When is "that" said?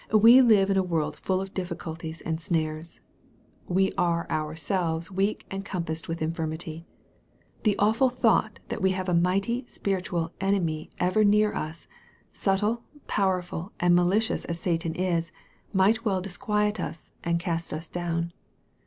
8.69-8.81